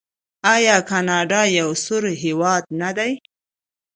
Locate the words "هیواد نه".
2.23-2.89